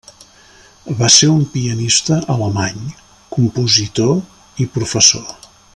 Va 1.01 1.09
ser 1.15 1.29
un 1.33 1.43
pianista 1.57 2.17
alemany, 2.37 2.81
compositor 3.37 4.19
i 4.65 4.71
professor. 4.79 5.33